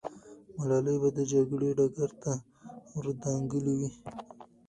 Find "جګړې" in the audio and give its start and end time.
1.33-1.69